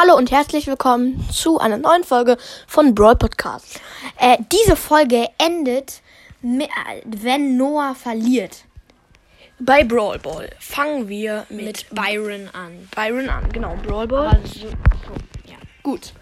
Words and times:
Hallo 0.00 0.16
und 0.16 0.30
herzlich 0.30 0.68
willkommen 0.68 1.28
zu 1.28 1.58
einer 1.58 1.76
neuen 1.76 2.04
Folge 2.04 2.36
von 2.68 2.94
Brawl 2.94 3.16
Podcast. 3.16 3.80
Äh, 4.16 4.38
diese 4.52 4.76
Folge 4.76 5.26
endet, 5.38 6.02
mit, 6.40 6.68
äh, 6.68 7.02
wenn 7.04 7.56
Noah 7.56 7.96
verliert. 7.96 8.64
Bei 9.58 9.82
Brawl 9.82 10.20
Ball 10.20 10.50
fangen 10.60 11.08
wir 11.08 11.46
mit, 11.48 11.64
Mit 11.64 11.86
Byron 11.90 12.48
an. 12.52 12.88
Byron 12.94 13.28
an. 13.28 13.52
Genau, 13.52 13.74
Brawl 13.84 14.06
Ball. 14.06 14.40
So, 14.44 14.68
ja. 15.46 15.56
Gut. 15.82 16.12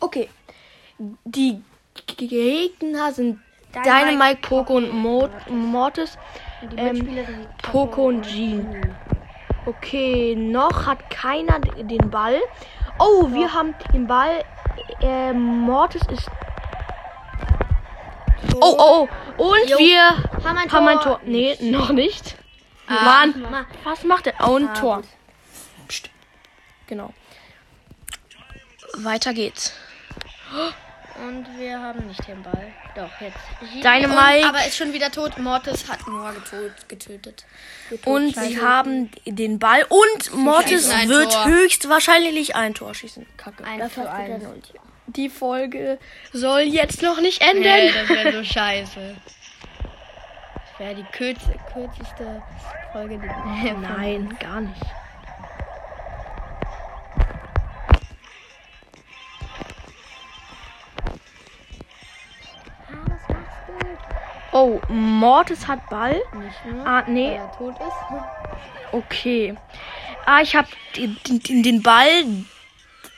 Okay. 0.00 0.30
Die 1.26 1.62
Gegner 2.16 3.12
sind 3.12 3.38
Dynamite, 3.74 4.40
Poco 4.40 4.76
und 4.76 4.94
Mo 4.94 5.28
Mortis. 5.50 6.16
Die 6.70 6.76
Ähm, 6.76 7.48
Poco 7.62 8.06
und 8.08 8.22
Jean. 8.22 8.94
Okay, 9.66 10.34
noch 10.36 10.86
hat 10.86 11.08
keiner 11.10 11.58
den 11.60 12.10
Ball. 12.10 12.40
Oh, 12.98 13.32
wir 13.32 13.52
haben 13.52 13.74
den 13.92 14.06
Ball. 14.06 14.44
Äh, 15.00 15.32
Mortis 15.32 16.02
ist. 16.10 16.28
Oh, 18.54 18.58
oh, 18.78 19.08
oh. 19.38 19.42
Und 19.42 19.68
Jo. 19.70 19.78
wir 19.78 20.02
Haben 20.44 20.58
ein 20.58 20.70
haben 20.70 20.88
ein 20.88 20.94
Tor. 21.00 21.04
Tor. 21.18 21.20
Nee, 21.24 21.56
noch 21.60 21.90
nicht. 21.90 22.36
Ah, 22.86 23.04
Mann, 23.04 23.40
Ma- 23.50 23.64
was 23.84 24.04
macht 24.04 24.26
er? 24.26 24.34
Oh, 24.46 24.56
ein 24.56 24.68
Ah, 24.68 24.74
Tor. 24.74 25.02
Psst. 25.88 26.10
Genau. 26.86 27.12
Weiter 28.98 29.32
geht's. 29.32 29.72
Und 31.14 31.46
wir 31.58 31.78
haben 31.80 32.06
nicht 32.06 32.26
den 32.26 32.42
Ball. 32.42 32.72
Doch, 32.94 33.10
jetzt. 33.20 33.36
Dynamite. 33.82 34.38
Und, 34.40 34.48
aber 34.48 34.66
ist 34.66 34.76
schon 34.76 34.92
wieder 34.92 35.10
tot. 35.10 35.38
Mortis 35.38 35.88
hat 35.88 36.06
Noah 36.08 36.32
getot, 36.32 36.88
getötet. 36.88 37.44
Und 38.04 38.34
sie 38.34 38.60
haben 38.60 39.10
den 39.26 39.58
Ball 39.58 39.84
und 39.88 40.34
Mortis 40.34 40.88
wird 41.06 41.32
Tor. 41.32 41.44
höchstwahrscheinlich 41.46 42.56
ein 42.56 42.74
Tor 42.74 42.94
schießen. 42.94 43.26
Kacke. 43.36 43.64
Ein 43.64 43.90
für 43.90 44.10
eins. 44.10 44.44
Die 45.06 45.28
Folge 45.28 45.98
soll 46.32 46.60
jetzt 46.60 47.02
noch 47.02 47.20
nicht 47.20 47.42
enden. 47.42 47.62
Nee, 47.62 47.92
das 47.92 48.08
wäre 48.08 48.32
so 48.32 48.44
scheiße. 48.54 49.16
Das 50.54 50.80
wäre 50.80 50.94
die 50.94 51.04
kürz 51.12 51.40
kürzeste 51.72 52.42
Folge. 52.92 53.18
Die 53.18 53.72
Nein, 53.72 54.36
gar 54.40 54.60
nicht. 54.60 54.80
Oh, 64.52 64.80
Mortis 64.88 65.66
hat 65.66 65.88
Ball. 65.88 66.20
Nur, 66.66 66.86
Ah, 66.86 67.04
nee. 67.06 67.40
Okay. 68.92 69.54
Ah, 70.26 70.40
ich 70.42 70.54
habe 70.54 70.68
den, 70.96 71.16
den, 71.26 71.62
den 71.62 71.82
Ball. 71.82 72.24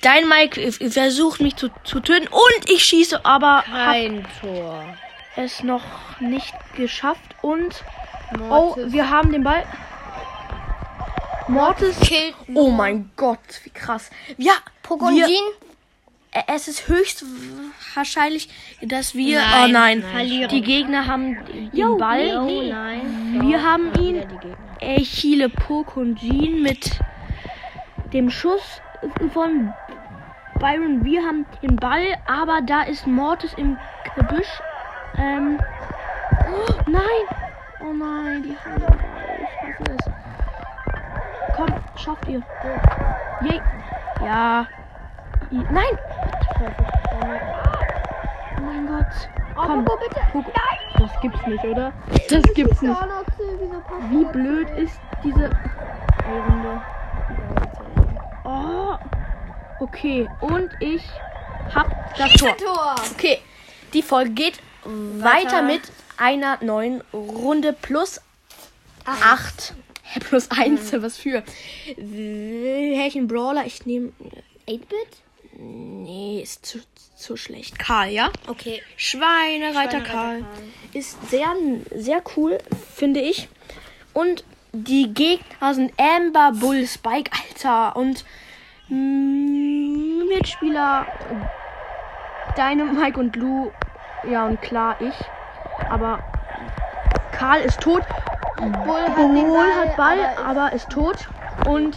Dein 0.00 0.28
Mike 0.28 0.72
versucht 0.90 1.40
mich 1.40 1.56
zu, 1.56 1.68
zu 1.84 2.00
töten 2.00 2.28
und 2.28 2.70
ich 2.70 2.84
schieße, 2.84 3.24
aber 3.24 3.64
Kein 3.66 4.26
Tor. 4.40 4.84
es 5.36 5.62
noch 5.62 5.82
nicht 6.20 6.54
geschafft. 6.76 7.34
Und 7.42 7.84
oh, 8.34 8.38
Mortis 8.38 8.92
wir 8.92 9.10
haben 9.10 9.32
den 9.32 9.42
Ball. 9.44 9.64
Mortis. 11.48 11.98
killt 12.00 12.34
Oh 12.54 12.70
mein 12.70 13.10
Gott, 13.16 13.38
wie 13.64 13.70
krass. 13.70 14.10
Ja, 14.36 14.52
Poco 14.82 15.06
und 15.06 15.16
wir, 15.16 15.26
Jean. 15.26 15.34
äh, 15.34 16.27
es 16.46 16.68
ist 16.68 16.88
höchst 16.88 17.24
wahrscheinlich, 17.94 18.48
dass 18.82 19.14
wir. 19.14 19.38
Nein, 19.40 19.64
oh 19.64 19.72
nein, 19.72 20.04
nein, 20.12 20.48
die 20.48 20.60
Gegner 20.62 21.06
haben 21.06 21.36
den 21.72 21.98
Ball. 21.98 22.38
Oh 22.40 22.44
Nee. 22.46 22.70
nein. 22.70 23.38
Wir 23.42 23.62
haben 23.62 23.92
ihn. 24.00 24.16
Wieder 24.16 24.26
die 24.26 24.38
Gegner. 24.38 24.56
Echile 24.80 25.48
Pokon 25.48 26.16
mit 26.62 26.98
dem 28.12 28.30
Schuss 28.30 28.80
von 29.32 29.72
Byron. 30.60 31.04
Wir 31.04 31.22
haben 31.22 31.46
den 31.62 31.76
Ball, 31.76 32.16
aber 32.26 32.60
da 32.62 32.82
ist 32.82 33.06
Mortis 33.06 33.52
im 33.54 33.76
Gebüsch. 34.16 34.60
Ähm. 35.16 35.58
Oh, 36.50 36.72
nein! 36.86 37.02
Oh 37.80 37.92
nein, 37.92 38.42
die 38.44 38.56
haben 38.56 38.80
den 38.80 38.86
Ball. 38.86 39.38
Ich 39.42 39.62
hasse 39.62 39.96
es. 39.98 41.56
Komm, 41.56 41.74
schafft 41.96 42.28
ihr. 42.28 42.42
Yay. 43.42 43.60
Ja. 44.24 44.66
Nein! 45.50 45.98
Oh 46.60 48.60
mein 48.60 48.86
Gott. 48.86 49.06
Komm. 49.54 49.84
Poco, 49.84 50.08
bitte. 50.08 50.20
Poco. 50.32 50.50
Das 50.98 51.20
gibt's 51.20 51.46
nicht, 51.46 51.64
oder? 51.64 51.92
Das 52.28 52.42
gibt's 52.54 52.82
nicht. 52.82 52.96
Wie 54.10 54.24
blöd 54.24 54.68
ist 54.70 54.98
diese 55.22 55.50
Runde? 56.26 56.82
Oh. 58.44 58.96
Okay, 59.80 60.28
und 60.40 60.70
ich 60.80 61.04
hab 61.72 61.88
das 62.16 62.32
Tor. 62.32 62.56
Tor. 62.56 62.96
Okay, 63.12 63.38
die 63.92 64.02
Folge 64.02 64.30
geht 64.30 64.60
weiter, 64.84 65.62
mit 65.62 65.82
einer 66.16 66.58
neuen 66.62 67.02
Runde 67.12 67.72
plus 67.72 68.20
8. 69.04 69.74
Hä, 70.02 70.20
plus 70.20 70.50
1, 70.50 71.00
was 71.00 71.16
für? 71.16 71.44
Welchen 71.96 73.28
Brawler? 73.28 73.66
Ich 73.66 73.86
nehme 73.86 74.08
8-Bit? 74.66 75.22
Nee, 75.60 76.40
ist 76.40 76.64
zu, 76.64 76.78
zu 77.16 77.36
schlecht. 77.36 77.80
Karl, 77.80 78.10
ja? 78.10 78.30
Okay. 78.46 78.80
Schweinereiter 78.96 79.98
Schweinereiter 79.98 80.00
Karl. 80.00 80.40
Karl. 80.40 80.44
Ist 80.92 81.30
sehr, 81.30 81.52
sehr 81.94 82.22
cool, 82.36 82.58
finde 82.94 83.20
ich. 83.20 83.48
Und 84.12 84.44
die 84.72 85.12
Gegner 85.12 85.74
sind 85.74 85.92
Amber, 85.98 86.52
Bull, 86.52 86.86
Spike, 86.86 87.32
Alter. 87.32 87.96
Und 87.96 88.24
mm, 88.88 90.28
Mitspieler 90.28 91.06
Dynamite 92.56 93.18
und 93.18 93.32
Blue. 93.32 93.72
Ja, 94.30 94.46
und 94.46 94.62
klar 94.62 94.96
ich. 95.00 95.14
Aber 95.90 96.22
Karl 97.32 97.62
ist 97.62 97.80
tot. 97.80 98.04
Bull 98.58 99.08
hat 99.08 99.16
Bull 99.16 99.74
hat 99.74 99.96
Ball, 99.96 100.18
aber 100.44 100.72
ist 100.72 100.88
tot. 100.90 101.28
Und 101.66 101.96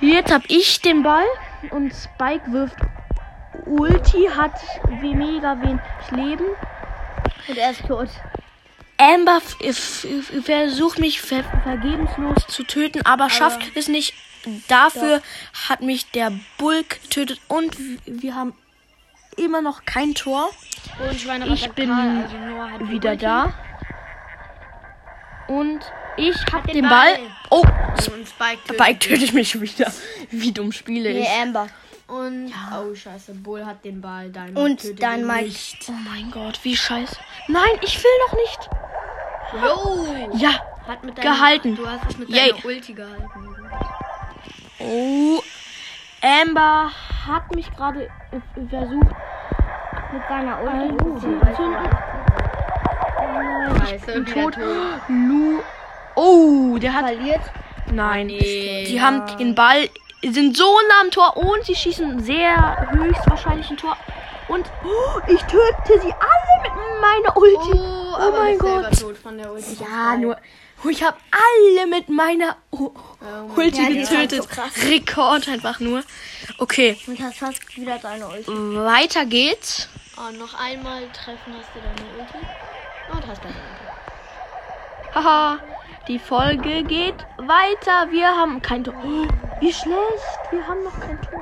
jetzt 0.00 0.30
hab 0.30 0.42
ich 0.48 0.82
den 0.82 1.02
Ball. 1.02 1.24
Und 1.70 1.92
Spike 1.92 2.50
wirft 2.52 2.76
Ulti, 3.66 4.28
hat 4.34 4.60
wie 5.00 5.14
mega 5.14 5.60
wenig 5.60 5.80
Leben. 6.10 6.46
Und 7.48 7.58
er 7.58 7.70
ist 7.70 7.86
tot. 7.86 8.08
Amber 8.96 9.40
versucht 9.40 10.98
mich 10.98 11.20
ver 11.20 11.42
vergebenslos 11.62 12.46
zu 12.48 12.64
töten, 12.64 13.04
aber 13.06 13.30
schafft 13.30 13.74
es 13.74 13.88
nicht. 13.88 14.14
Dafür 14.68 15.22
hat 15.68 15.80
mich 15.80 16.10
der 16.10 16.32
Bull 16.58 16.82
getötet 16.84 17.40
und 17.48 17.76
wir 18.06 18.34
haben 18.34 18.54
immer 19.36 19.62
noch 19.62 19.84
kein 19.84 20.14
Tor. 20.14 20.50
Und 20.98 21.46
Ich 21.46 21.70
bin 21.72 21.88
Karl, 21.88 22.24
also 22.72 22.88
Wieder 22.90 23.16
da. 23.16 23.52
Und 25.48 25.80
ich 26.16 26.36
hab 26.52 26.64
den 26.66 26.74
den 26.74 26.88
Ball. 26.88 27.16
Ball. 27.16 27.39
Oh, 27.50 27.62
Und 27.62 28.28
Spike 28.28 28.58
tötet. 28.66 28.80
Spike 28.80 28.98
tötet 28.98 29.32
mich 29.34 29.60
wieder. 29.60 29.92
Wie 30.30 30.52
dumm 30.52 30.72
spiele 30.72 31.10
ich. 31.10 31.28
Amber. 31.28 31.66
Und, 32.06 32.52
oh 32.76 32.94
scheiße, 32.94 33.34
Bull 33.34 33.64
hat 33.64 33.84
den 33.84 34.00
Ball, 34.00 34.30
dein 34.30 34.56
Und 34.56 35.00
dann 35.00 35.24
Mike. 35.26 35.44
Nicht. 35.44 35.86
Oh 35.88 35.92
mein 35.92 36.30
Gott, 36.32 36.58
wie 36.64 36.76
scheiße. 36.76 37.16
Nein, 37.48 37.70
ich 37.82 38.02
will 38.02 38.10
noch 38.26 38.34
nicht. 38.36 38.70
Jo! 40.32 40.38
Ja. 40.38 40.50
Hat 40.88 41.04
mit 41.04 41.16
deiner, 41.18 41.30
Gehalten. 41.30 41.76
Du 41.76 41.86
hast 41.86 42.04
es 42.08 42.18
mit 42.18 42.28
Yay. 42.30 42.50
deiner 42.52 42.64
Ulti 42.64 42.92
gehalten. 42.94 43.28
Oh. 44.80 45.40
Amber 46.22 46.90
hat 47.26 47.54
mich 47.54 47.70
gerade 47.76 48.08
versucht 48.68 48.92
Mit 50.12 50.22
seiner 50.28 50.56
Ein- 50.56 51.00
Ulti. 51.00 51.26
Scheiße, 53.88 54.06
bin 54.12 54.26
wieder 54.26 54.42
tot. 54.50 54.56
Lu. 55.08 55.60
Oh, 56.16 56.78
der 56.78 56.92
hat. 56.94 57.06
Verliert. 57.06 57.40
Nein. 57.92 58.26
nee. 58.28 58.84
Die 58.86 59.00
haben 59.00 59.24
den 59.38 59.54
Ball, 59.54 59.88
sind 60.22 60.56
so 60.56 60.64
nah 60.88 61.00
am 61.00 61.10
Tor 61.10 61.36
und 61.36 61.64
sie 61.64 61.74
schießen 61.74 62.20
sehr 62.22 62.88
höchstwahrscheinlich 62.90 63.68
ein 63.70 63.76
Tor. 63.76 63.96
Und 64.48 64.66
oh, 64.84 65.20
ich 65.28 65.40
töte 65.42 66.00
sie 66.00 66.12
alle 66.12 66.62
mit 66.62 66.72
meiner 67.00 67.36
Ulti. 67.36 67.72
Oh, 67.78 68.14
aber 68.16 68.38
mein 68.42 68.58
Gott. 68.58 69.00
tot 69.00 69.16
von 69.18 69.38
der 69.38 69.52
Ulti. 69.52 69.76
Ja, 69.80 70.16
nur. 70.16 70.36
Ich 70.88 71.02
habe 71.02 71.16
alle 71.30 71.86
mit 71.86 72.08
meiner 72.08 72.56
Oh 72.70 72.90
Ulti 73.54 73.78
Ja, 73.78 73.84
halt 73.84 74.30
getötet. 74.30 74.48
so. 74.50 74.88
Rekord 74.88 75.46
einfach 75.48 75.78
nur. 75.78 76.02
Okay, 76.58 76.96
Und 77.06 77.20
hast 77.20 77.38
fast 77.38 77.76
wieder 77.76 77.98
deine 77.98 78.26
Ulti. 78.26 78.48
weiter 78.50 79.24
geht's. 79.26 79.88
Oh, 80.16 80.32
noch 80.36 80.54
einmal 80.54 81.02
treffen 81.12 81.54
hast 81.58 81.68
du 81.74 81.80
deine 81.80 82.08
Ulti. 82.18 82.46
Und 83.12 83.26
hast 83.26 83.44
deine 83.44 83.54
Ulti. 83.54 85.14
Haha, 85.14 85.58
die 86.10 86.18
Folge 86.18 86.82
geht 86.82 87.24
weiter. 87.36 88.10
Wir 88.10 88.26
haben 88.26 88.60
kein 88.60 88.82
Tor. 88.82 88.94
Oh, 89.04 89.28
wie 89.60 89.72
schlecht. 89.72 90.40
Wir 90.50 90.66
haben 90.66 90.82
noch 90.82 90.98
kein 90.98 91.22
Tor. 91.22 91.40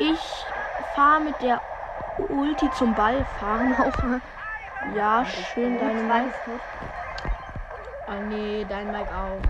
Ich 0.00 0.18
fahre 0.96 1.20
mit 1.20 1.40
der 1.40 1.62
Ulti 2.28 2.68
zum 2.72 2.96
Ball 2.96 3.24
fahren 3.38 3.72
auch. 3.78 3.92
Ja, 4.96 5.24
schön 5.24 5.78
deine 5.78 6.02
Meinung. 6.02 6.32
Oh 8.08 8.22
nee, 8.28 8.66
dein 8.68 8.90
Mike 8.90 9.14
auch. 9.14 9.40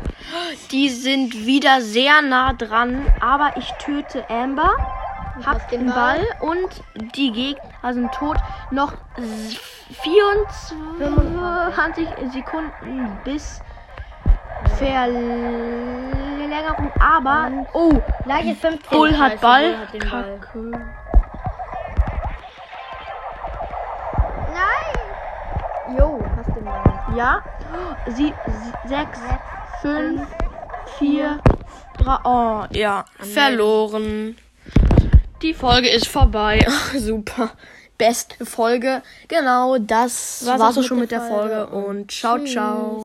Die 0.70 0.90
sind 0.90 1.46
wieder 1.46 1.80
sehr 1.80 2.20
nah 2.20 2.52
dran, 2.52 3.06
aber 3.20 3.56
ich 3.56 3.72
töte 3.78 4.28
Amber. 4.28 4.74
Hab 5.46 5.66
den 5.70 5.86
Ball 5.86 6.26
und 6.40 6.68
die 7.16 7.32
Gegner 7.32 7.94
sind 7.94 8.12
tot. 8.12 8.36
Noch 8.70 8.92
24 10.02 12.06
Sekunden 12.34 13.18
bis 13.24 13.62
Verlängerung. 14.80 16.90
Aber, 16.98 17.50
oh, 17.74 17.92
Gleiche 18.24 18.54
15. 18.54 18.80
Bull 18.90 19.18
hat 19.18 19.32
Scheiße, 19.32 19.42
Ball. 19.42 19.74
Bull 19.92 20.00
hat 20.10 20.10
Ball. 20.10 20.40
Kacke. 20.40 20.70
Nein! 24.54 24.96
Jo, 25.98 26.18
hast 26.36 26.56
den 26.56 26.64
Ball. 26.64 26.98
Ja. 27.14 27.42
Sie, 28.06 28.32
sie 28.46 28.72
sechs, 28.88 29.18
fünf, 29.82 30.22
vier, 30.98 31.40
drei. 31.98 32.16
Oh, 32.24 32.64
ja. 32.70 33.04
Verloren. 33.18 34.36
Die 35.42 35.52
Folge 35.54 35.90
ist 35.90 36.08
vorbei. 36.08 36.66
Super. 36.96 37.50
Beste 37.98 38.46
Folge. 38.46 39.02
Genau, 39.28 39.76
das 39.76 40.46
War's 40.46 40.58
war's 40.58 40.78
auch 40.78 40.82
schon 40.82 41.00
mit 41.00 41.10
der 41.10 41.20
Folge. 41.20 41.68
Folge. 41.70 41.86
Und 41.86 42.10
ciao, 42.10 42.38
ciao. 42.44 42.96